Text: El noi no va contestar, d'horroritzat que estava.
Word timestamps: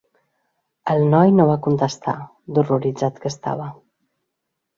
El 0.93 1.03
noi 1.11 1.33
no 1.39 1.45
va 1.49 1.57
contestar, 1.67 2.15
d'horroritzat 2.57 3.21
que 3.27 3.33
estava. 3.33 3.71